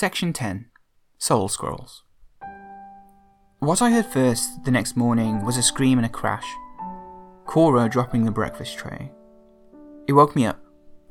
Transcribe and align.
Section 0.00 0.32
10 0.32 0.64
Soul 1.18 1.48
Scrolls. 1.48 2.04
What 3.58 3.82
I 3.82 3.90
heard 3.90 4.06
first 4.06 4.64
the 4.64 4.70
next 4.70 4.96
morning 4.96 5.44
was 5.44 5.58
a 5.58 5.62
scream 5.62 5.98
and 5.98 6.06
a 6.06 6.08
crash. 6.08 6.46
Cora 7.44 7.86
dropping 7.86 8.24
the 8.24 8.30
breakfast 8.30 8.78
tray. 8.78 9.12
It 10.08 10.14
woke 10.14 10.34
me 10.34 10.46
up. 10.46 10.58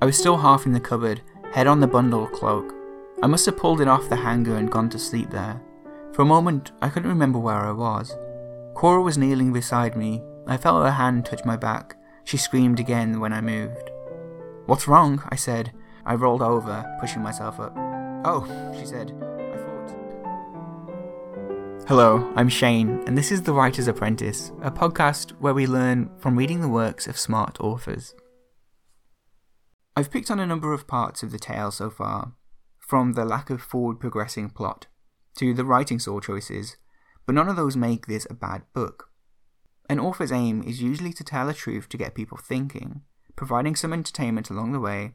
I 0.02 0.07
was 0.07 0.17
still 0.17 0.38
half 0.38 0.65
in 0.65 0.71
the 0.71 0.79
cupboard, 0.79 1.21
head 1.54 1.67
on 1.67 1.81
the 1.81 1.86
bundled 1.86 2.31
cloak. 2.31 2.73
I 3.21 3.28
must 3.28 3.46
have 3.46 3.57
pulled 3.57 3.79
it 3.79 3.88
off 3.88 4.10
the 4.10 4.15
hanger 4.15 4.55
and 4.55 4.72
gone 4.72 4.90
to 4.90 4.97
sleep 4.97 5.29
there. 5.29 5.62
For 6.13 6.24
a 6.24 6.33
moment, 6.33 6.71
I 6.81 6.90
couldn't 6.90 7.10
remember 7.10 7.37
where 7.37 7.67
I 7.67 7.71
was. 7.71 8.17
Cora 8.74 9.03
was 9.03 9.19
kneeling 9.19 9.53
beside 9.53 9.96
me. 9.96 10.24
I 10.47 10.58
felt 10.58 10.83
her 10.83 10.90
hand 10.90 11.28
touch 11.28 11.46
my 11.46 11.58
back. 11.58 11.96
She 12.24 12.37
screamed 12.37 12.79
again 12.79 13.19
when 13.19 13.33
I 13.33 13.42
moved. 13.42 13.92
What's 14.65 14.87
wrong? 14.87 15.21
I 15.29 15.35
said. 15.35 15.74
I 16.08 16.16
rolled 16.16 16.41
over, 16.41 16.84
pushing 16.99 17.21
myself 17.21 17.59
up. 17.59 17.88
Oh, 18.26 18.45
she 18.77 18.86
said. 18.86 19.13
I 19.22 19.58
thought. 19.58 19.95
Hello, 21.88 22.30
I'm 22.36 22.50
Shane, 22.50 23.02
and 23.08 23.18
this 23.18 23.32
is 23.32 23.44
The 23.44 23.54
Writer's 23.54 23.88
Apprentice, 23.88 24.52
a 24.62 24.70
podcast 24.70 25.32
where 25.40 25.54
we 25.54 25.66
learn 25.66 26.12
from 26.18 26.38
reading 26.38 26.59
the 26.59 26.68
works 26.68 27.08
of 27.08 27.18
smart 27.18 27.62
authors. 27.62 28.14
I've 29.95 30.12
picked 30.12 30.30
on 30.30 30.40
a 30.40 30.45
number 30.45 30.73
of 30.73 30.86
parts 30.86 31.23
of 31.23 31.32
the 31.32 31.40
tale 31.40 31.72
so 31.72 31.90
far, 31.90 32.34
from 32.78 33.14
the 33.14 33.23
lack 33.23 33.50
of 33.50 33.62
forward 33.62 34.02
progressing 34.02 34.50
plot 34.50 34.88
to 35.38 35.54
the 35.54 35.64
writing 35.64 35.98
saw 35.98 36.20
choices, 36.20 36.76
but 37.26 37.36
none 37.36 37.48
of 37.48 37.56
those 37.56 37.78
make 37.78 38.08
this 38.08 38.28
a 38.30 38.34
bad 38.34 38.64
book. 38.73 39.12
An 39.90 39.98
author's 39.98 40.34
aim 40.34 40.62
is 40.62 40.81
usually 40.81 41.14
to 41.14 41.23
tell 41.23 41.48
a 41.48 41.54
truth 41.54 41.88
to 41.88 41.98
get 41.98 42.16
people 42.16 42.38
thinking, 42.38 43.02
providing 43.38 43.78
some 43.78 43.94
entertainment 43.94 44.50
along 44.50 44.73
the 44.73 44.81
way, 44.81 45.14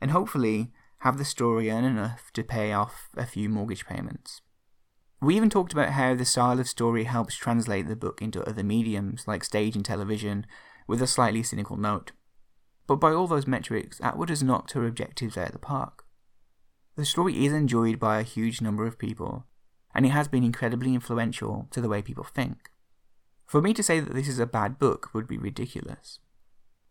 and 0.00 0.12
hopefully 0.12 0.72
have 1.00 1.18
the 1.18 1.24
story 1.24 1.70
earn 1.70 1.84
enough 1.84 2.30
to 2.32 2.42
pay 2.42 2.72
off 2.72 3.08
a 3.16 3.26
few 3.26 3.48
mortgage 3.48 3.86
payments. 3.86 4.40
We 5.20 5.36
even 5.36 5.50
talked 5.50 5.72
about 5.72 5.90
how 5.90 6.14
the 6.14 6.24
style 6.24 6.58
of 6.60 6.68
story 6.68 7.04
helps 7.04 7.36
translate 7.36 7.88
the 7.88 7.96
book 7.96 8.22
into 8.22 8.42
other 8.42 8.62
mediums 8.62 9.26
like 9.26 9.44
stage 9.44 9.76
and 9.76 9.84
television 9.84 10.46
with 10.86 11.02
a 11.02 11.06
slightly 11.06 11.42
cynical 11.42 11.76
note. 11.76 12.12
But 12.86 12.96
by 12.96 13.12
all 13.12 13.26
those 13.26 13.46
metrics, 13.46 14.00
Atwood 14.00 14.30
has 14.30 14.42
knocked 14.42 14.72
her 14.72 14.86
objectives 14.86 15.36
out 15.36 15.48
of 15.48 15.52
the 15.52 15.58
park. 15.58 16.04
The 16.96 17.04
story 17.04 17.44
is 17.44 17.52
enjoyed 17.52 18.00
by 18.00 18.18
a 18.18 18.24
huge 18.24 18.60
number 18.60 18.86
of 18.86 18.98
people, 18.98 19.46
and 19.94 20.06
it 20.06 20.10
has 20.10 20.26
been 20.26 20.42
incredibly 20.42 20.94
influential 20.94 21.68
to 21.70 21.80
the 21.80 21.88
way 21.88 22.02
people 22.02 22.24
think. 22.24 22.70
For 23.46 23.60
me 23.60 23.72
to 23.74 23.82
say 23.82 24.00
that 24.00 24.14
this 24.14 24.28
is 24.28 24.38
a 24.38 24.46
bad 24.46 24.78
book 24.78 25.10
would 25.14 25.28
be 25.28 25.38
ridiculous. 25.38 26.18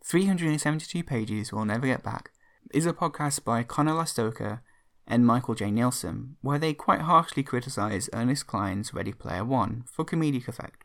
372 0.04 1.04
pages 1.04 1.52
we'll 1.52 1.66
never 1.66 1.88
get 1.88 2.04
back 2.04 2.32
is 2.74 2.86
a 2.86 2.94
podcast 2.94 3.44
by 3.44 3.64
Conor 3.64 3.94
Lastowka 3.94 4.62
and 5.06 5.26
Michael 5.26 5.56
J. 5.56 5.72
Nelson, 5.72 6.36
where 6.42 6.60
they 6.60 6.74
quite 6.74 7.02
harshly 7.02 7.44
criticise 7.44 8.10
Ernest 8.14 8.48
Cline's 8.48 8.94
Ready 8.94 9.14
Player 9.14 9.46
One 9.46 9.86
for 9.92 10.04
comedic 10.04 10.48
effect. 10.48 10.84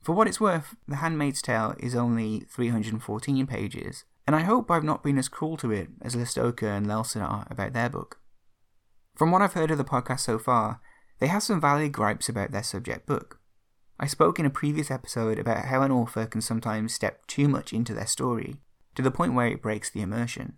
For 0.00 0.14
what 0.14 0.28
it's 0.28 0.40
worth, 0.40 0.76
The 0.86 0.96
Handmaid's 0.96 1.42
Tale 1.42 1.74
is 1.78 1.94
only 1.94 2.40
314 2.50 3.46
pages, 3.46 4.04
and 4.26 4.36
I 4.36 4.40
hope 4.40 4.70
I've 4.70 4.84
not 4.84 5.02
been 5.02 5.18
as 5.18 5.28
cruel 5.28 5.56
to 5.58 5.70
it 5.72 5.88
as 6.00 6.14
Lastowka 6.14 6.76
and 6.76 6.86
Nelson 6.86 7.22
are 7.22 7.46
about 7.50 7.72
their 7.72 7.88
book. 7.88 8.20
From 9.16 9.30
what 9.30 9.42
I've 9.42 9.54
heard 9.54 9.70
of 9.70 9.78
the 9.78 9.84
podcast 9.84 10.20
so 10.20 10.38
far, 10.38 10.80
they 11.18 11.26
have 11.26 11.42
some 11.42 11.60
valid 11.60 11.92
gripes 11.92 12.28
about 12.28 12.52
their 12.52 12.62
subject 12.62 13.06
book. 13.06 13.40
I 13.98 14.06
spoke 14.06 14.38
in 14.38 14.46
a 14.46 14.50
previous 14.50 14.90
episode 14.90 15.38
about 15.38 15.66
how 15.66 15.82
an 15.82 15.92
author 15.92 16.26
can 16.26 16.40
sometimes 16.40 16.94
step 16.94 17.26
too 17.26 17.46
much 17.46 17.72
into 17.72 17.94
their 17.94 18.06
story, 18.06 18.56
to 18.94 19.02
the 19.02 19.10
point 19.10 19.34
where 19.34 19.46
it 19.46 19.62
breaks 19.62 19.90
the 19.90 20.02
immersion. 20.02 20.54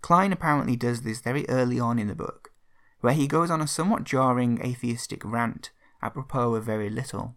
Cline 0.00 0.32
apparently 0.32 0.76
does 0.76 1.02
this 1.02 1.20
very 1.20 1.48
early 1.48 1.78
on 1.80 1.98
in 1.98 2.08
the 2.08 2.14
book, 2.14 2.52
where 3.00 3.14
he 3.14 3.26
goes 3.26 3.50
on 3.50 3.60
a 3.60 3.66
somewhat 3.66 4.04
jarring 4.04 4.60
atheistic 4.64 5.24
rant 5.24 5.70
apropos 6.02 6.54
of 6.54 6.64
very 6.64 6.88
little. 6.88 7.36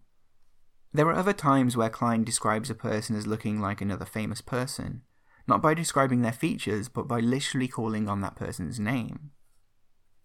There 0.92 1.06
are 1.06 1.14
other 1.14 1.32
times 1.32 1.76
where 1.76 1.88
Cline 1.88 2.24
describes 2.24 2.70
a 2.70 2.74
person 2.74 3.16
as 3.16 3.26
looking 3.26 3.60
like 3.60 3.80
another 3.80 4.04
famous 4.04 4.40
person, 4.40 5.02
not 5.46 5.62
by 5.62 5.74
describing 5.74 6.22
their 6.22 6.32
features, 6.32 6.88
but 6.88 7.08
by 7.08 7.20
literally 7.20 7.68
calling 7.68 8.08
on 8.08 8.20
that 8.20 8.36
person's 8.36 8.78
name. 8.78 9.30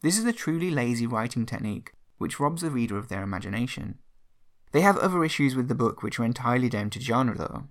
This 0.01 0.17
is 0.17 0.25
a 0.25 0.33
truly 0.33 0.69
lazy 0.69 1.07
writing 1.07 1.45
technique 1.45 1.93
which 2.17 2.39
robs 2.39 2.61
the 2.61 2.69
reader 2.69 2.97
of 2.97 3.09
their 3.09 3.23
imagination. 3.23 3.99
They 4.71 4.81
have 4.81 4.97
other 4.97 5.23
issues 5.23 5.55
with 5.55 5.67
the 5.69 5.75
book 5.75 6.03
which 6.03 6.19
are 6.19 6.25
entirely 6.25 6.69
down 6.69 6.89
to 6.91 6.99
genre, 6.99 7.37
though. 7.37 7.63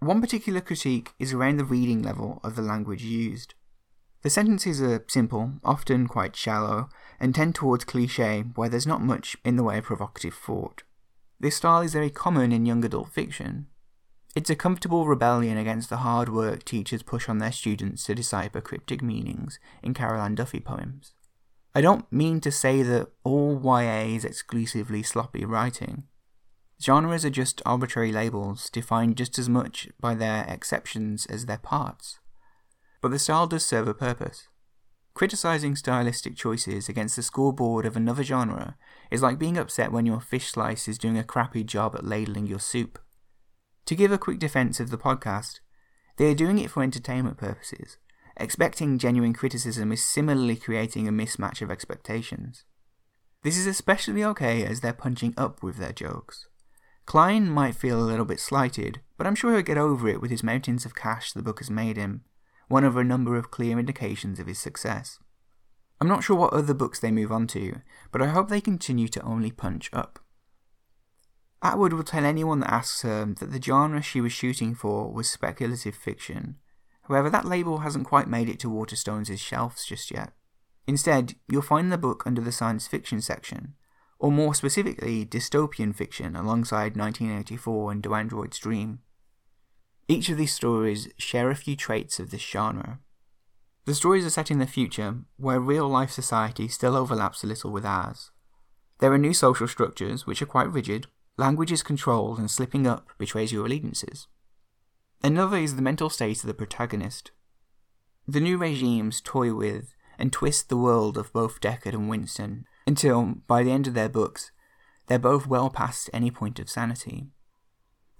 One 0.00 0.20
particular 0.20 0.60
critique 0.60 1.12
is 1.18 1.32
around 1.32 1.56
the 1.56 1.64
reading 1.64 2.02
level 2.02 2.40
of 2.42 2.56
the 2.56 2.62
language 2.62 3.02
used. 3.02 3.54
The 4.22 4.30
sentences 4.30 4.82
are 4.82 5.04
simple, 5.08 5.54
often 5.64 6.06
quite 6.06 6.36
shallow, 6.36 6.90
and 7.18 7.34
tend 7.34 7.54
towards 7.54 7.84
cliche 7.84 8.42
where 8.54 8.68
there's 8.68 8.86
not 8.86 9.02
much 9.02 9.36
in 9.44 9.56
the 9.56 9.62
way 9.62 9.78
of 9.78 9.84
provocative 9.84 10.34
thought. 10.34 10.82
This 11.38 11.56
style 11.56 11.80
is 11.80 11.94
very 11.94 12.10
common 12.10 12.52
in 12.52 12.66
young 12.66 12.84
adult 12.84 13.08
fiction. 13.08 13.66
It's 14.36 14.50
a 14.50 14.54
comfortable 14.54 15.06
rebellion 15.06 15.56
against 15.56 15.88
the 15.88 15.98
hard 15.98 16.28
work 16.28 16.64
teachers 16.64 17.02
push 17.02 17.30
on 17.30 17.38
their 17.38 17.50
students 17.50 18.04
to 18.04 18.14
decipher 18.14 18.60
cryptic 18.60 19.02
meanings 19.02 19.58
in 19.82 19.94
Carol 19.94 20.20
Ann 20.20 20.34
Duffy 20.34 20.60
poems. 20.60 21.14
I 21.74 21.80
don't 21.80 22.10
mean 22.12 22.40
to 22.42 22.52
say 22.52 22.82
that 22.82 23.08
all 23.24 23.58
YA 23.64 24.02
is 24.02 24.24
exclusively 24.24 25.02
sloppy 25.02 25.46
writing. 25.46 26.04
Genres 26.80 27.24
are 27.24 27.30
just 27.30 27.62
arbitrary 27.64 28.12
labels 28.12 28.68
defined 28.68 29.16
just 29.16 29.38
as 29.38 29.48
much 29.48 29.88
by 29.98 30.14
their 30.14 30.44
exceptions 30.46 31.26
as 31.26 31.46
their 31.46 31.58
parts 31.58 32.19
but 33.00 33.10
the 33.10 33.18
style 33.18 33.46
does 33.46 33.64
serve 33.64 33.88
a 33.88 33.94
purpose. 33.94 34.48
Criticizing 35.14 35.76
stylistic 35.76 36.36
choices 36.36 36.88
against 36.88 37.16
the 37.16 37.22
scoreboard 37.22 37.84
of 37.84 37.96
another 37.96 38.22
genre 38.22 38.76
is 39.10 39.22
like 39.22 39.38
being 39.38 39.58
upset 39.58 39.92
when 39.92 40.06
your 40.06 40.20
fish 40.20 40.46
slice 40.46 40.88
is 40.88 40.98
doing 40.98 41.18
a 41.18 41.24
crappy 41.24 41.64
job 41.64 41.94
at 41.94 42.04
ladling 42.04 42.46
your 42.46 42.60
soup. 42.60 42.98
To 43.86 43.94
give 43.94 44.12
a 44.12 44.18
quick 44.18 44.38
defense 44.38 44.80
of 44.80 44.90
the 44.90 44.98
podcast, 44.98 45.60
they 46.16 46.30
are 46.30 46.34
doing 46.34 46.58
it 46.58 46.70
for 46.70 46.82
entertainment 46.82 47.38
purposes. 47.38 47.98
Expecting 48.36 48.98
genuine 48.98 49.34
criticism 49.34 49.92
is 49.92 50.04
similarly 50.04 50.56
creating 50.56 51.08
a 51.08 51.12
mismatch 51.12 51.60
of 51.60 51.70
expectations. 51.70 52.64
This 53.42 53.58
is 53.58 53.66
especially 53.66 54.22
okay 54.24 54.64
as 54.64 54.80
they're 54.80 54.92
punching 54.92 55.34
up 55.36 55.62
with 55.62 55.76
their 55.76 55.92
jokes. 55.92 56.46
Cline 57.04 57.50
might 57.50 57.74
feel 57.74 58.00
a 58.00 58.06
little 58.06 58.24
bit 58.24 58.38
slighted, 58.38 59.00
but 59.18 59.26
I'm 59.26 59.34
sure 59.34 59.52
he'll 59.52 59.62
get 59.62 59.78
over 59.78 60.08
it 60.08 60.20
with 60.20 60.30
his 60.30 60.44
mountains 60.44 60.84
of 60.86 60.94
cash 60.94 61.32
the 61.32 61.42
book 61.42 61.58
has 61.58 61.70
made 61.70 61.96
him 61.96 62.22
one 62.70 62.84
of 62.84 62.96
a 62.96 63.02
number 63.02 63.34
of 63.34 63.50
clear 63.50 63.80
indications 63.80 64.38
of 64.38 64.46
his 64.46 64.60
success. 64.60 65.18
I'm 66.00 66.06
not 66.06 66.22
sure 66.22 66.36
what 66.36 66.52
other 66.52 66.72
books 66.72 67.00
they 67.00 67.10
move 67.10 67.32
on 67.32 67.48
to, 67.48 67.80
but 68.12 68.22
I 68.22 68.28
hope 68.28 68.48
they 68.48 68.60
continue 68.60 69.08
to 69.08 69.22
only 69.22 69.50
punch 69.50 69.90
up. 69.92 70.20
Atwood 71.62 71.92
will 71.92 72.04
tell 72.04 72.24
anyone 72.24 72.60
that 72.60 72.72
asks 72.72 73.02
her 73.02 73.24
that 73.24 73.50
the 73.50 73.60
genre 73.60 74.00
she 74.00 74.20
was 74.20 74.32
shooting 74.32 74.76
for 74.76 75.12
was 75.12 75.28
speculative 75.28 75.96
fiction. 75.96 76.58
However, 77.08 77.28
that 77.28 77.44
label 77.44 77.78
hasn't 77.78 78.06
quite 78.06 78.28
made 78.28 78.48
it 78.48 78.60
to 78.60 78.70
Waterstones' 78.70 79.36
shelves 79.40 79.84
just 79.84 80.12
yet. 80.12 80.32
Instead, 80.86 81.34
you'll 81.48 81.62
find 81.62 81.90
the 81.90 81.98
book 81.98 82.22
under 82.24 82.40
the 82.40 82.52
science 82.52 82.86
fiction 82.86 83.20
section, 83.20 83.74
or 84.20 84.30
more 84.30 84.54
specifically, 84.54 85.26
dystopian 85.26 85.92
fiction 85.92 86.36
alongside 86.36 86.96
1984 86.96 87.90
and 87.90 88.00
Do 88.00 88.14
Androids 88.14 88.58
Dream. 88.58 89.00
Each 90.10 90.28
of 90.28 90.36
these 90.36 90.52
stories 90.52 91.06
share 91.18 91.50
a 91.50 91.54
few 91.54 91.76
traits 91.76 92.18
of 92.18 92.32
this 92.32 92.40
genre. 92.40 92.98
The 93.84 93.94
stories 93.94 94.26
are 94.26 94.30
set 94.30 94.50
in 94.50 94.58
the 94.58 94.66
future, 94.66 95.18
where 95.36 95.60
real 95.60 95.88
life 95.88 96.10
society 96.10 96.66
still 96.66 96.96
overlaps 96.96 97.44
a 97.44 97.46
little 97.46 97.70
with 97.70 97.86
ours. 97.86 98.32
There 98.98 99.12
are 99.12 99.18
new 99.18 99.32
social 99.32 99.68
structures, 99.68 100.26
which 100.26 100.42
are 100.42 100.46
quite 100.46 100.72
rigid, 100.72 101.06
language 101.38 101.70
is 101.70 101.84
controlled, 101.84 102.40
and 102.40 102.50
slipping 102.50 102.88
up 102.88 103.06
betrays 103.18 103.52
your 103.52 103.66
allegiances. 103.66 104.26
Another 105.22 105.58
is 105.58 105.76
the 105.76 105.80
mental 105.80 106.10
state 106.10 106.40
of 106.40 106.48
the 106.48 106.54
protagonist. 106.54 107.30
The 108.26 108.40
new 108.40 108.58
regimes 108.58 109.20
toy 109.20 109.54
with 109.54 109.94
and 110.18 110.32
twist 110.32 110.68
the 110.68 110.76
world 110.76 111.18
of 111.18 111.32
both 111.32 111.60
Deckard 111.60 111.94
and 111.94 112.08
Winston 112.08 112.64
until, 112.84 113.36
by 113.46 113.62
the 113.62 113.70
end 113.70 113.86
of 113.86 113.94
their 113.94 114.08
books, 114.08 114.50
they're 115.06 115.20
both 115.20 115.46
well 115.46 115.70
past 115.70 116.10
any 116.12 116.32
point 116.32 116.58
of 116.58 116.68
sanity. 116.68 117.28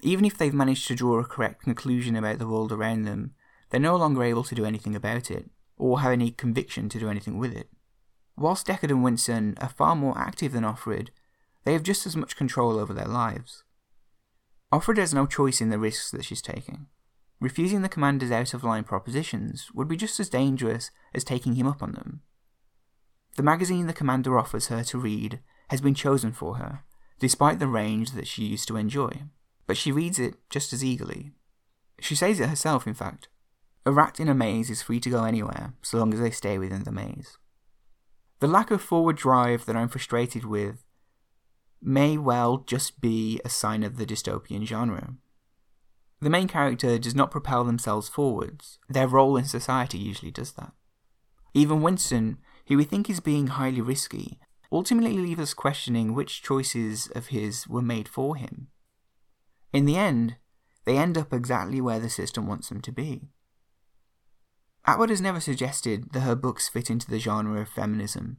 Even 0.03 0.25
if 0.25 0.39
they've 0.39 0.55
managed 0.55 0.89
to 0.89 0.95
draw 0.95 1.19
a 1.19 1.25
correct 1.25 1.63
conclusion 1.63 2.17
about 2.17 2.39
the 2.39 2.49
world 2.49 2.73
around 2.73 3.03
them, 3.03 3.35
they're 3.69 3.81
no 3.81 3.97
longer 3.97 4.23
able 4.23 4.45
to 4.45 4.55
do 4.55 4.65
anything 4.65 4.97
about 4.97 5.31
it, 5.31 5.51
or 5.77 6.01
have 6.01 6.13
any 6.13 6.31
conviction 6.31 6.89
to 6.89 6.99
do 6.99 7.09
anything 7.09 7.39
with 7.39 7.55
it. 7.55 7.69
Whilst 8.37 8.67
Deckard 8.67 8.91
and 8.91 9.05
Winston 9.05 9.57
are 9.61 9.69
far 9.69 9.95
more 9.95 10.17
active 10.17 10.53
than 10.53 10.65
Offred, 10.65 11.09
they 11.65 11.73
have 11.75 11.83
just 11.83 12.07
as 12.07 12.17
much 12.17 12.37
control 12.37 12.79
over 12.79 12.95
their 12.95 13.07
lives. 13.07 13.65
Offred 14.73 14.97
has 14.97 15.13
no 15.13 15.27
choice 15.27 15.61
in 15.61 15.71
the 15.71 15.79
risks 15.79 16.11
that 16.11 16.25
she's 16.25 16.41
taking. 16.41 16.87
Refusing 17.39 17.83
the 17.83 17.89
commander's 17.89 18.31
out 18.31 18.55
of 18.55 18.65
line 18.65 18.85
propositions 18.85 19.71
would 19.75 19.89
be 19.89 19.97
just 19.97 20.21
as 20.21 20.29
dangerous 20.29 20.91
as 21.15 21.25
taking 21.25 21.55
him 21.55 21.67
up 21.67 21.83
on 21.83 21.93
them. 21.93 22.23
The 23.37 23.43
magazine 23.43 23.87
the 23.87 23.93
commander 23.93 24.39
offers 24.39 24.69
her 24.69 24.83
to 24.85 24.99
read 24.99 25.41
has 25.69 25.81
been 25.81 25.95
chosen 25.95 26.33
for 26.33 26.57
her, 26.57 26.85
despite 27.19 27.59
the 27.59 27.69
range 27.69 28.13
that 28.13 28.27
she 28.27 28.45
used 28.45 28.69
to 28.69 28.77
enjoy 28.77 29.11
but 29.71 29.77
she 29.77 29.93
reads 29.93 30.19
it 30.19 30.35
just 30.51 30.73
as 30.73 30.85
eagerly. 30.85 31.31
She 32.01 32.17
says 32.17 32.41
it 32.41 32.49
herself, 32.49 32.89
in 32.89 32.95
fact. 32.95 33.29
A 33.87 33.93
rat 33.93 34.19
in 34.19 34.29
a 34.29 34.35
maze 34.35 34.69
is 34.69 34.83
free 34.83 34.99
to 34.99 35.11
go 35.11 35.23
anywhere, 35.23 35.75
so 35.81 35.97
long 35.97 36.13
as 36.13 36.19
they 36.19 36.33
stay 36.33 36.59
within 36.59 36.83
the 36.83 36.91
maze. 36.91 37.39
The 38.41 38.49
lack 38.49 38.73
of 38.73 38.83
forward 38.83 39.17
drive 39.17 39.67
that 39.67 39.77
I'm 39.77 39.87
frustrated 39.87 40.45
with 40.45 40.83
may 41.81 42.19
well 42.19 42.65
just 42.67 43.01
be 43.01 43.41
a 43.45 43.49
sign 43.49 43.85
of 43.85 43.97
the 43.97 44.05
dystopian 44.05 44.67
genre. 44.67 45.15
The 46.21 46.31
main 46.31 46.49
character 46.49 46.99
does 46.99 47.15
not 47.15 47.31
propel 47.31 47.63
themselves 47.63 48.09
forwards, 48.09 48.81
their 48.89 49.07
role 49.07 49.37
in 49.37 49.45
society 49.45 49.99
usually 49.99 50.33
does 50.33 50.51
that. 50.55 50.73
Even 51.55 51.81
Winston, 51.81 52.39
who 52.67 52.77
we 52.77 52.83
think 52.83 53.09
is 53.09 53.21
being 53.21 53.47
highly 53.47 53.83
risky, 53.83 54.41
ultimately 54.73 55.17
leaves 55.17 55.41
us 55.41 55.55
questioning 55.55 56.13
which 56.13 56.43
choices 56.43 57.07
of 57.15 57.29
his 57.29 57.69
were 57.69 57.81
made 57.81 58.09
for 58.09 58.35
him. 58.35 58.67
In 59.73 59.85
the 59.85 59.97
end, 59.97 60.37
they 60.85 60.97
end 60.97 61.17
up 61.17 61.33
exactly 61.33 61.81
where 61.81 62.01
the 62.01 62.11
system 62.11 62.47
wants 62.47 62.69
them 62.69 62.81
to 62.83 62.93
be. 62.93 63.29
Atwood 64.87 65.11
has 65.11 65.21
never 65.21 65.41
suggested 65.41 66.13
that 66.13 66.21
her 66.21 66.35
books 66.35 66.69
fit 66.69 66.91
into 66.91 67.09
the 67.09 67.19
genre 67.19 67.61
of 67.61 67.69
feminism. 67.69 68.39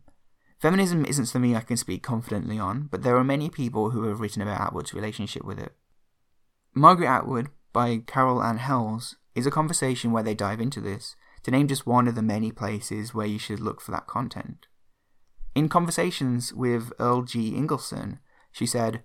Feminism 0.59 1.05
isn't 1.05 1.27
something 1.27 1.55
I 1.55 1.61
can 1.61 1.77
speak 1.77 2.03
confidently 2.03 2.59
on, 2.59 2.87
but 2.91 3.03
there 3.03 3.15
are 3.15 3.23
many 3.23 3.49
people 3.49 3.91
who 3.91 4.03
have 4.03 4.19
written 4.19 4.41
about 4.41 4.61
Atwood's 4.61 4.93
relationship 4.93 5.43
with 5.43 5.59
it. 5.59 5.73
Margaret 6.73 7.07
Atwood, 7.07 7.49
by 7.73 7.97
Coral 8.05 8.43
Ann 8.43 8.57
Howells, 8.57 9.15
is 9.33 9.45
a 9.45 9.51
conversation 9.51 10.11
where 10.11 10.23
they 10.23 10.35
dive 10.35 10.59
into 10.59 10.81
this, 10.81 11.15
to 11.43 11.51
name 11.51 11.67
just 11.67 11.87
one 11.87 12.07
of 12.07 12.15
the 12.15 12.21
many 12.21 12.51
places 12.51 13.13
where 13.13 13.25
you 13.25 13.39
should 13.39 13.59
look 13.59 13.81
for 13.81 13.91
that 13.91 14.07
content. 14.07 14.67
In 15.55 15.67
conversations 15.67 16.53
with 16.53 16.93
Earl 16.99 17.23
G. 17.23 17.55
Ingersoll, 17.55 18.19
she 18.51 18.65
said, 18.65 19.03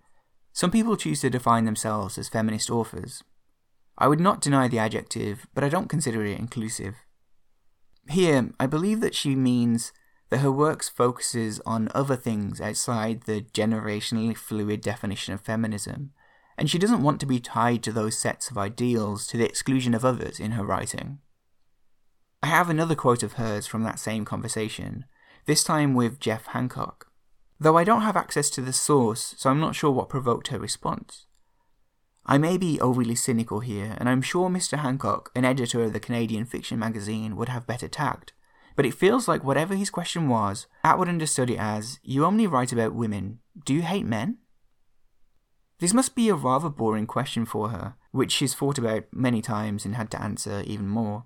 Some 0.56 0.70
people 0.70 0.96
choose 0.96 1.20
to 1.20 1.28
define 1.28 1.66
themselves 1.66 2.16
as 2.16 2.30
feminist 2.30 2.70
authors. 2.70 3.22
I 3.98 4.08
would 4.08 4.20
not 4.20 4.40
deny 4.40 4.68
the 4.68 4.78
adjective, 4.78 5.46
but 5.52 5.62
I 5.62 5.68
don't 5.68 5.90
consider 5.90 6.24
it 6.24 6.38
inclusive. 6.38 6.94
Here, 8.08 8.48
I 8.58 8.66
believe 8.66 9.02
that 9.02 9.14
she 9.14 9.36
means 9.36 9.92
that 10.30 10.38
her 10.38 10.50
works 10.50 10.88
focuses 10.88 11.60
on 11.66 11.90
other 11.94 12.16
things 12.16 12.58
outside 12.58 13.24
the 13.24 13.42
generationally 13.42 14.34
fluid 14.34 14.80
definition 14.80 15.34
of 15.34 15.42
feminism, 15.42 16.12
and 16.56 16.70
she 16.70 16.78
doesn't 16.78 17.02
want 17.02 17.20
to 17.20 17.26
be 17.26 17.38
tied 17.38 17.82
to 17.82 17.92
those 17.92 18.16
sets 18.16 18.50
of 18.50 18.56
ideals 18.56 19.26
to 19.26 19.36
the 19.36 19.44
exclusion 19.44 19.92
of 19.92 20.06
others 20.06 20.40
in 20.40 20.52
her 20.52 20.64
writing. 20.64 21.18
I 22.42 22.46
have 22.46 22.70
another 22.70 22.94
quote 22.94 23.22
of 23.22 23.34
hers 23.34 23.66
from 23.66 23.82
that 23.82 23.98
same 23.98 24.24
conversation, 24.24 25.04
this 25.44 25.62
time 25.62 25.92
with 25.92 26.18
Geoff 26.18 26.46
Hancock. 26.46 27.08
Though 27.58 27.78
I 27.78 27.84
don't 27.84 28.02
have 28.02 28.16
access 28.16 28.50
to 28.50 28.60
the 28.60 28.72
source, 28.72 29.34
so 29.38 29.50
I'm 29.50 29.60
not 29.60 29.74
sure 29.74 29.90
what 29.90 30.08
provoked 30.08 30.48
her 30.48 30.58
response. 30.58 31.26
I 32.26 32.38
may 32.38 32.58
be 32.58 32.80
overly 32.80 33.14
cynical 33.14 33.60
here, 33.60 33.96
and 33.98 34.08
I'm 34.08 34.20
sure 34.20 34.50
Mr. 34.50 34.78
Hancock, 34.78 35.30
an 35.34 35.44
editor 35.44 35.82
of 35.84 35.92
the 35.92 36.00
Canadian 36.00 36.44
fiction 36.44 36.78
magazine, 36.78 37.36
would 37.36 37.48
have 37.48 37.66
better 37.66 37.88
tact, 37.88 38.32
but 38.74 38.84
it 38.84 38.94
feels 38.94 39.26
like 39.26 39.42
whatever 39.42 39.74
his 39.74 39.90
question 39.90 40.28
was, 40.28 40.66
Atwood 40.84 41.08
understood 41.08 41.50
it 41.50 41.58
as 41.58 41.98
You 42.02 42.24
only 42.24 42.46
write 42.46 42.72
about 42.72 42.94
women. 42.94 43.38
Do 43.64 43.72
you 43.72 43.82
hate 43.82 44.04
men? 44.04 44.38
This 45.78 45.94
must 45.94 46.14
be 46.14 46.28
a 46.28 46.34
rather 46.34 46.68
boring 46.68 47.06
question 47.06 47.46
for 47.46 47.70
her, 47.70 47.94
which 48.10 48.32
she's 48.32 48.54
thought 48.54 48.78
about 48.78 49.04
many 49.12 49.40
times 49.40 49.84
and 49.84 49.94
had 49.94 50.10
to 50.10 50.22
answer 50.22 50.62
even 50.66 50.88
more. 50.88 51.24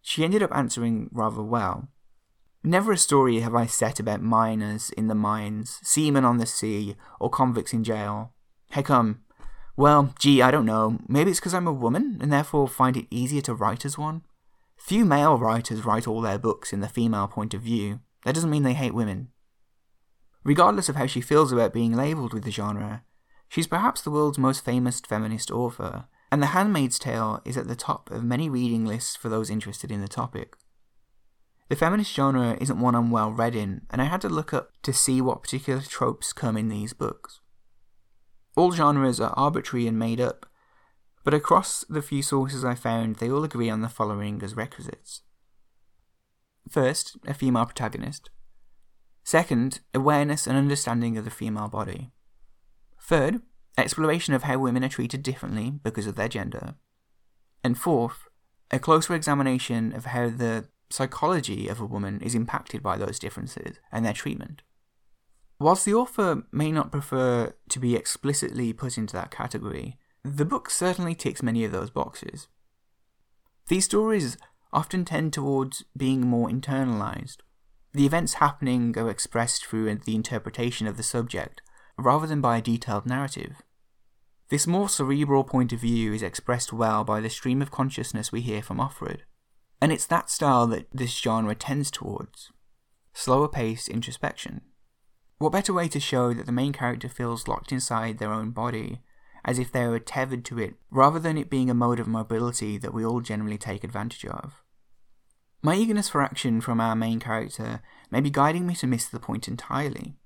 She 0.00 0.24
ended 0.24 0.42
up 0.42 0.54
answering 0.54 1.10
rather 1.12 1.42
well. 1.42 1.88
Never 2.62 2.92
a 2.92 2.98
story 2.98 3.40
have 3.40 3.54
I 3.54 3.66
set 3.66 3.98
about 4.00 4.20
miners 4.20 4.90
in 4.90 5.08
the 5.08 5.14
mines, 5.14 5.80
seamen 5.82 6.24
on 6.24 6.36
the 6.36 6.46
sea, 6.46 6.94
or 7.18 7.30
convicts 7.30 7.72
in 7.72 7.84
jail. 7.84 8.34
Heck, 8.70 8.90
um, 8.90 9.20
well, 9.76 10.12
gee, 10.18 10.42
I 10.42 10.50
don't 10.50 10.66
know. 10.66 10.98
Maybe 11.08 11.30
it's 11.30 11.40
because 11.40 11.54
I'm 11.54 11.66
a 11.66 11.72
woman 11.72 12.18
and 12.20 12.30
therefore 12.30 12.68
find 12.68 12.98
it 12.98 13.06
easier 13.10 13.40
to 13.42 13.54
write 13.54 13.86
as 13.86 13.96
one. 13.96 14.22
Few 14.76 15.06
male 15.06 15.38
writers 15.38 15.86
write 15.86 16.06
all 16.06 16.20
their 16.20 16.38
books 16.38 16.72
in 16.72 16.80
the 16.80 16.88
female 16.88 17.28
point 17.28 17.54
of 17.54 17.62
view. 17.62 18.00
That 18.24 18.34
doesn't 18.34 18.50
mean 18.50 18.62
they 18.62 18.74
hate 18.74 18.94
women. 18.94 19.28
Regardless 20.44 20.90
of 20.90 20.96
how 20.96 21.06
she 21.06 21.22
feels 21.22 21.52
about 21.52 21.72
being 21.72 21.96
labelled 21.96 22.34
with 22.34 22.44
the 22.44 22.50
genre, 22.50 23.04
she's 23.48 23.66
perhaps 23.66 24.02
the 24.02 24.10
world's 24.10 24.38
most 24.38 24.64
famous 24.64 25.00
feminist 25.00 25.50
author, 25.50 26.04
and 26.30 26.42
The 26.42 26.48
Handmaid's 26.48 26.98
Tale 26.98 27.40
is 27.44 27.56
at 27.56 27.68
the 27.68 27.74
top 27.74 28.10
of 28.10 28.22
many 28.22 28.48
reading 28.48 28.84
lists 28.84 29.16
for 29.16 29.28
those 29.28 29.50
interested 29.50 29.90
in 29.90 30.00
the 30.00 30.08
topic. 30.08 30.56
The 31.70 31.76
feminist 31.76 32.12
genre 32.12 32.58
isn't 32.60 32.80
one 32.80 32.96
I'm 32.96 33.12
well 33.12 33.30
read 33.30 33.54
in, 33.54 33.82
and 33.90 34.02
I 34.02 34.06
had 34.06 34.20
to 34.22 34.28
look 34.28 34.52
up 34.52 34.72
to 34.82 34.92
see 34.92 35.20
what 35.20 35.40
particular 35.40 35.80
tropes 35.80 36.32
come 36.32 36.56
in 36.56 36.68
these 36.68 36.92
books. 36.92 37.40
All 38.56 38.72
genres 38.72 39.20
are 39.20 39.32
arbitrary 39.36 39.86
and 39.86 39.96
made 39.96 40.20
up, 40.20 40.46
but 41.22 41.32
across 41.32 41.84
the 41.88 42.02
few 42.02 42.22
sources 42.22 42.64
I 42.64 42.74
found, 42.74 43.16
they 43.16 43.30
all 43.30 43.44
agree 43.44 43.70
on 43.70 43.82
the 43.82 43.88
following 43.88 44.42
as 44.42 44.56
requisites. 44.56 45.22
First, 46.68 47.16
a 47.24 47.34
female 47.34 47.66
protagonist. 47.66 48.30
Second, 49.22 49.78
awareness 49.94 50.48
and 50.48 50.58
understanding 50.58 51.16
of 51.16 51.24
the 51.24 51.30
female 51.30 51.68
body. 51.68 52.10
Third, 53.00 53.42
exploration 53.78 54.34
of 54.34 54.42
how 54.42 54.58
women 54.58 54.82
are 54.82 54.88
treated 54.88 55.22
differently 55.22 55.70
because 55.84 56.08
of 56.08 56.16
their 56.16 56.28
gender. 56.28 56.74
And 57.62 57.78
fourth, 57.78 58.28
a 58.72 58.80
closer 58.80 59.14
examination 59.14 59.92
of 59.92 60.06
how 60.06 60.30
the 60.30 60.66
psychology 60.90 61.68
of 61.68 61.80
a 61.80 61.86
woman 61.86 62.20
is 62.20 62.34
impacted 62.34 62.82
by 62.82 62.96
those 62.96 63.18
differences 63.18 63.78
and 63.92 64.04
their 64.04 64.12
treatment. 64.12 64.62
Whilst 65.58 65.84
the 65.84 65.94
author 65.94 66.42
may 66.50 66.72
not 66.72 66.90
prefer 66.90 67.54
to 67.68 67.78
be 67.78 67.94
explicitly 67.94 68.72
put 68.72 68.98
into 68.98 69.14
that 69.14 69.30
category, 69.30 69.98
the 70.24 70.44
book 70.44 70.70
certainly 70.70 71.14
ticks 71.14 71.42
many 71.42 71.64
of 71.64 71.72
those 71.72 71.90
boxes. 71.90 72.48
These 73.68 73.84
stories 73.84 74.36
often 74.72 75.04
tend 75.04 75.32
towards 75.32 75.84
being 75.96 76.22
more 76.22 76.48
internalized. 76.48 77.38
The 77.92 78.06
events 78.06 78.34
happening 78.34 78.96
are 78.96 79.10
expressed 79.10 79.66
through 79.66 79.94
the 79.94 80.14
interpretation 80.14 80.86
of 80.86 80.96
the 80.96 81.02
subject, 81.02 81.60
rather 81.98 82.26
than 82.26 82.40
by 82.40 82.58
a 82.58 82.62
detailed 82.62 83.06
narrative. 83.06 83.62
This 84.48 84.66
more 84.66 84.88
cerebral 84.88 85.44
point 85.44 85.72
of 85.72 85.80
view 85.80 86.12
is 86.12 86.22
expressed 86.22 86.72
well 86.72 87.04
by 87.04 87.20
the 87.20 87.30
stream 87.30 87.62
of 87.62 87.70
consciousness 87.70 88.32
we 88.32 88.40
hear 88.40 88.62
from 88.62 88.78
Offred, 88.78 89.20
and 89.80 89.92
it's 89.92 90.06
that 90.06 90.30
style 90.30 90.66
that 90.68 90.88
this 90.92 91.16
genre 91.18 91.54
tends 91.54 91.90
towards 91.90 92.50
slower 93.12 93.48
paced 93.48 93.88
introspection. 93.88 94.62
What 95.38 95.52
better 95.52 95.72
way 95.72 95.88
to 95.88 96.00
show 96.00 96.32
that 96.32 96.46
the 96.46 96.52
main 96.52 96.72
character 96.72 97.08
feels 97.08 97.48
locked 97.48 97.72
inside 97.72 98.18
their 98.18 98.32
own 98.32 98.50
body, 98.50 99.00
as 99.44 99.58
if 99.58 99.72
they 99.72 99.86
were 99.86 99.98
tethered 99.98 100.44
to 100.46 100.58
it, 100.58 100.74
rather 100.90 101.18
than 101.18 101.38
it 101.38 101.50
being 101.50 101.70
a 101.70 101.74
mode 101.74 101.98
of 101.98 102.06
mobility 102.06 102.78
that 102.78 102.94
we 102.94 103.04
all 103.04 103.20
generally 103.20 103.58
take 103.58 103.82
advantage 103.82 104.24
of? 104.26 104.62
My 105.62 105.74
eagerness 105.74 106.08
for 106.08 106.22
action 106.22 106.60
from 106.60 106.80
our 106.80 106.94
main 106.94 107.20
character 107.20 107.82
may 108.10 108.20
be 108.20 108.30
guiding 108.30 108.66
me 108.66 108.74
to 108.76 108.86
miss 108.86 109.06
the 109.06 109.20
point 109.20 109.48
entirely. 109.48 110.16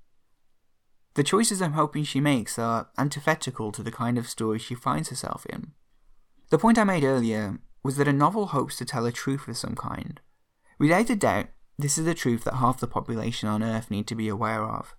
The 1.15 1.23
choices 1.23 1.61
I'm 1.61 1.73
hoping 1.73 2.03
she 2.03 2.19
makes 2.19 2.59
are 2.59 2.89
antithetical 2.97 3.71
to 3.71 3.83
the 3.83 3.91
kind 3.91 4.17
of 4.17 4.27
story 4.27 4.59
she 4.59 4.75
finds 4.75 5.09
herself 5.09 5.45
in. 5.47 5.71
The 6.49 6.57
point 6.57 6.77
I 6.77 6.83
made 6.83 7.03
earlier 7.03 7.59
was 7.85 7.97
that 7.97 8.07
a 8.07 8.13
novel 8.13 8.47
hopes 8.47 8.77
to 8.77 8.83
tell 8.83 9.05
a 9.05 9.11
truth 9.11 9.47
of 9.47 9.55
some 9.55 9.75
kind. 9.75 10.19
Without 10.79 11.07
a 11.11 11.15
doubt, 11.15 11.49
this 11.77 11.99
is 11.99 12.05
the 12.05 12.15
truth 12.15 12.43
that 12.43 12.55
half 12.55 12.79
the 12.79 12.87
population 12.87 13.47
on 13.47 13.61
Earth 13.61 13.91
need 13.91 14.07
to 14.07 14.15
be 14.15 14.27
aware 14.27 14.63
of. 14.63 14.95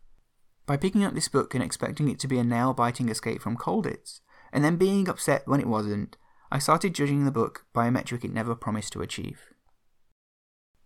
By 0.67 0.77
picking 0.77 1.03
up 1.03 1.13
this 1.13 1.27
book 1.27 1.53
and 1.53 1.65
expecting 1.65 2.09
it 2.09 2.21
to 2.21 2.29
be 2.29 2.39
a 2.39 2.45
nail 2.45 2.75
biting 2.75 3.09
escape 3.09 3.43
from 3.43 3.57
Colditz, 3.57 4.21
and 4.53 4.65
then 4.65 4.77
being 4.77 5.09
upset 5.09 5.49
when 5.49 5.59
it 5.59 5.67
wasn't, 5.67 6.17
I 6.53 6.61
started 6.61 6.95
judging 6.95 7.25
the 7.25 7.33
book 7.33 7.65
by 7.73 7.89
a 7.89 7.91
metric 7.91 8.25
it 8.25 8.33
never 8.33 8.55
promised 8.55 8.93
to 8.93 9.03
achieve. 9.03 9.41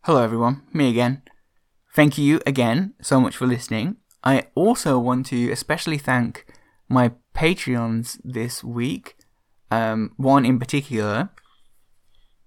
Hello, 0.05 0.23
everyone, 0.23 0.63
me 0.73 0.89
again. 0.89 1.21
Thank 1.95 2.17
you 2.17 2.41
again 2.47 2.95
so 3.03 3.21
much 3.21 3.37
for 3.37 3.47
listening. 3.47 3.97
I 4.25 4.47
also 4.55 4.99
want 4.99 5.27
to 5.27 5.51
especially 5.51 5.99
thank 5.99 6.47
my 6.89 7.13
Patreons 7.35 8.19
this 8.25 8.65
week, 8.65 9.17
um, 9.71 10.15
one 10.17 10.47
in 10.47 10.59
particular. 10.59 11.29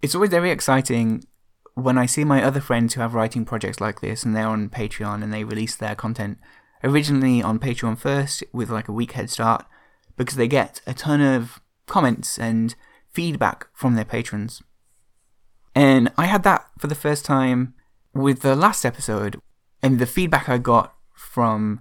It's 0.03 0.13
always 0.13 0.31
very 0.31 0.51
exciting 0.51 1.23
when 1.75 1.97
I 1.97 2.07
see 2.07 2.25
my 2.25 2.43
other 2.43 2.59
friends 2.59 2.93
who 2.93 2.99
have 2.99 3.13
writing 3.13 3.45
projects 3.45 3.79
like 3.79 4.01
this 4.01 4.23
and 4.23 4.35
they're 4.35 4.45
on 4.45 4.67
Patreon 4.67 5.23
and 5.23 5.33
they 5.33 5.45
release 5.45 5.77
their 5.77 5.95
content 5.95 6.39
originally 6.83 7.41
on 7.41 7.57
Patreon 7.57 7.97
first 7.97 8.43
with 8.51 8.69
like 8.69 8.89
a 8.89 8.91
week 8.91 9.13
head 9.13 9.29
start 9.29 9.65
because 10.17 10.35
they 10.35 10.49
get 10.49 10.81
a 10.85 10.93
ton 10.93 11.21
of 11.21 11.61
comments 11.87 12.37
and 12.37 12.75
feedback 13.13 13.67
from 13.73 13.95
their 13.95 14.03
patrons. 14.03 14.61
And 15.73 16.11
I 16.17 16.25
had 16.25 16.43
that 16.43 16.65
for 16.77 16.87
the 16.87 16.95
first 16.95 17.23
time 17.23 17.73
with 18.13 18.41
the 18.41 18.57
last 18.57 18.83
episode, 18.83 19.39
and 19.81 19.99
the 19.99 20.05
feedback 20.05 20.49
I 20.49 20.57
got 20.57 20.93
from 21.15 21.79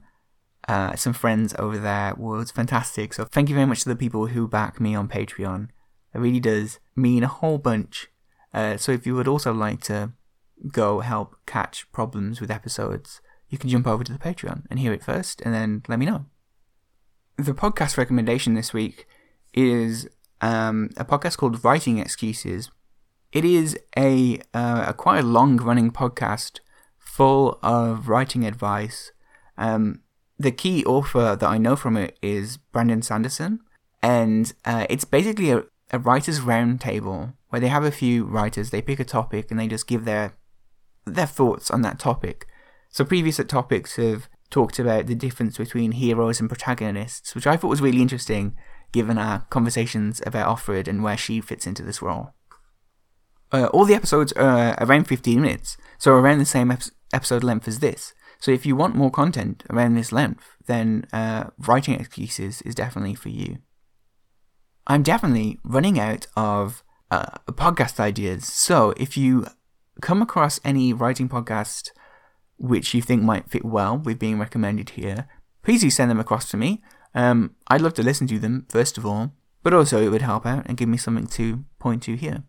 uh, 0.68 0.94
some 0.94 1.12
friends 1.12 1.56
over 1.58 1.76
there 1.76 2.14
was 2.14 2.52
fantastic. 2.52 3.14
So 3.14 3.24
thank 3.24 3.48
you 3.48 3.56
very 3.56 3.66
much 3.66 3.82
to 3.82 3.88
the 3.88 3.96
people 3.96 4.28
who 4.28 4.46
back 4.46 4.80
me 4.80 4.94
on 4.94 5.08
Patreon. 5.08 5.70
It 6.14 6.18
really 6.18 6.40
does 6.40 6.78
mean 6.94 7.24
a 7.24 7.28
whole 7.28 7.58
bunch. 7.58 8.08
Uh, 8.52 8.76
so 8.76 8.92
if 8.92 9.06
you 9.06 9.14
would 9.14 9.28
also 9.28 9.52
like 9.52 9.80
to 9.82 10.12
go 10.70 11.00
help 11.00 11.36
catch 11.46 11.90
problems 11.92 12.40
with 12.40 12.50
episodes, 12.50 13.20
you 13.48 13.58
can 13.58 13.70
jump 13.70 13.86
over 13.86 14.04
to 14.04 14.12
the 14.12 14.18
Patreon 14.18 14.64
and 14.70 14.78
hear 14.78 14.92
it 14.92 15.02
first 15.02 15.40
and 15.42 15.54
then 15.54 15.82
let 15.88 15.98
me 15.98 16.06
know. 16.06 16.26
The 17.36 17.52
podcast 17.52 17.96
recommendation 17.96 18.54
this 18.54 18.72
week 18.72 19.06
is 19.54 20.08
um, 20.40 20.90
a 20.96 21.04
podcast 21.04 21.38
called 21.38 21.64
Writing 21.64 21.98
Excuses. 21.98 22.70
It 23.32 23.44
is 23.44 23.78
a, 23.96 24.40
uh, 24.52 24.86
a 24.88 24.94
quite 24.94 25.20
a 25.20 25.26
long 25.26 25.56
running 25.56 25.90
podcast 25.90 26.60
full 26.98 27.58
of 27.62 28.08
writing 28.08 28.44
advice. 28.44 29.12
Um, 29.56 30.00
the 30.38 30.50
key 30.50 30.84
author 30.84 31.36
that 31.36 31.48
I 31.48 31.58
know 31.58 31.76
from 31.76 31.96
it 31.96 32.18
is 32.22 32.56
Brandon 32.56 33.02
Sanderson, 33.02 33.60
and 34.02 34.52
uh, 34.64 34.86
it's 34.90 35.04
basically 35.04 35.50
a, 35.50 35.64
a 35.90 35.98
writers' 35.98 36.40
roundtable 36.40 37.34
where 37.52 37.60
they 37.60 37.68
have 37.68 37.84
a 37.84 37.90
few 37.90 38.24
writers, 38.24 38.70
they 38.70 38.80
pick 38.80 38.98
a 38.98 39.04
topic, 39.04 39.50
and 39.50 39.60
they 39.60 39.68
just 39.68 39.86
give 39.86 40.06
their 40.06 40.38
their 41.04 41.26
thoughts 41.26 41.70
on 41.70 41.82
that 41.82 41.98
topic. 41.98 42.46
So 42.88 43.04
previous 43.04 43.36
topics 43.46 43.96
have 43.96 44.26
talked 44.48 44.78
about 44.78 45.06
the 45.06 45.14
difference 45.14 45.58
between 45.58 45.92
heroes 45.92 46.40
and 46.40 46.48
protagonists, 46.48 47.34
which 47.34 47.46
I 47.46 47.58
thought 47.58 47.68
was 47.68 47.82
really 47.82 48.00
interesting 48.00 48.56
given 48.90 49.18
our 49.18 49.40
conversations 49.50 50.22
about 50.24 50.56
Offred 50.56 50.88
and 50.88 51.02
where 51.02 51.16
she 51.18 51.42
fits 51.42 51.66
into 51.66 51.82
this 51.82 52.00
role. 52.00 52.30
Uh, 53.52 53.66
all 53.66 53.84
the 53.84 53.94
episodes 53.94 54.32
are 54.32 54.74
around 54.80 55.04
15 55.04 55.42
minutes, 55.42 55.76
so 55.98 56.12
around 56.12 56.38
the 56.38 56.46
same 56.46 56.70
ep- 56.70 56.84
episode 57.12 57.44
length 57.44 57.68
as 57.68 57.80
this. 57.80 58.14
So 58.40 58.50
if 58.50 58.64
you 58.64 58.74
want 58.74 58.96
more 58.96 59.10
content 59.10 59.62
around 59.68 59.94
this 59.94 60.10
length, 60.10 60.56
then 60.66 61.04
uh, 61.12 61.50
Writing 61.58 62.00
Excuses 62.00 62.62
is 62.62 62.74
definitely 62.74 63.14
for 63.14 63.28
you. 63.28 63.58
I'm 64.86 65.02
definitely 65.02 65.58
running 65.64 66.00
out 66.00 66.26
of 66.34 66.82
uh, 67.12 67.38
podcast 67.52 68.00
ideas, 68.00 68.40
so 68.46 68.94
if 68.96 69.16
you 69.16 69.46
come 70.00 70.22
across 70.22 70.60
any 70.64 70.92
writing 70.92 71.28
podcast 71.28 71.90
which 72.56 72.94
you 72.94 73.02
think 73.02 73.22
might 73.22 73.50
fit 73.50 73.64
well 73.64 73.98
with 73.98 74.18
being 74.18 74.38
recommended 74.38 74.90
here, 74.90 75.28
please 75.62 75.80
do 75.82 75.90
send 75.90 76.10
them 76.10 76.20
across 76.20 76.48
to 76.50 76.56
me. 76.56 76.80
Um, 77.14 77.38
I'd 77.68 77.80
love 77.80 77.94
to 77.94 78.02
listen 78.02 78.26
to 78.28 78.38
them, 78.38 78.66
first 78.68 78.96
of 78.96 79.04
all, 79.04 79.32
but 79.62 79.74
also 79.74 80.00
it 80.00 80.08
would 80.08 80.22
help 80.22 80.46
out 80.46 80.64
and 80.66 80.78
give 80.78 80.88
me 80.88 80.96
something 80.96 81.26
to 81.38 81.64
point 81.78 82.02
to 82.04 82.16
here. 82.16 82.44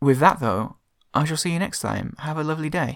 With 0.00 0.18
that, 0.20 0.40
though, 0.40 0.76
I 1.12 1.24
shall 1.24 1.36
see 1.36 1.52
you 1.52 1.58
next 1.58 1.80
time. 1.80 2.14
Have 2.18 2.38
a 2.38 2.44
lovely 2.44 2.70
day. 2.70 2.92